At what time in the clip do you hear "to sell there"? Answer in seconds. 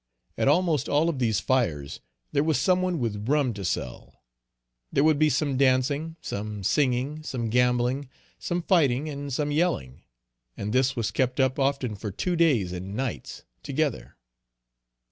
3.53-5.03